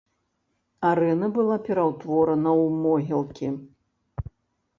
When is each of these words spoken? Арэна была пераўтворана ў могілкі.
Арэна 0.91 1.27
была 1.35 1.57
пераўтворана 1.67 2.51
ў 2.63 2.83
могілкі. 2.87 3.47